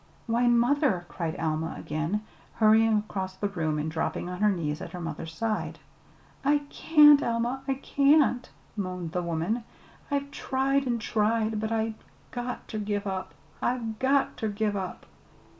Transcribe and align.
"Why, 0.25 0.47
mother!" 0.47 1.05
cried 1.09 1.35
Alma 1.35 1.75
again, 1.77 2.21
hurrying 2.55 2.97
across 2.97 3.35
the 3.35 3.47
room 3.49 3.77
and 3.77 3.91
dropping 3.91 4.29
on 4.29 4.41
her 4.41 4.49
knees 4.49 4.81
at 4.81 4.93
her 4.93 4.99
mother's 4.99 5.31
side. 5.31 5.77
"I 6.43 6.63
can't, 6.71 7.21
Alma, 7.21 7.61
I 7.67 7.75
can't!" 7.75 8.49
moaned 8.75 9.11
the 9.11 9.21
woman. 9.21 9.63
"I've 10.09 10.31
tried 10.31 10.87
an' 10.87 10.97
tried; 10.97 11.59
but 11.59 11.71
I've 11.71 11.93
got 12.31 12.67
ter 12.67 12.79
give 12.79 13.05
up, 13.05 13.35
I've 13.61 13.99
got 13.99 14.37
ter 14.37 14.47
give 14.49 14.75
up." 14.75 15.05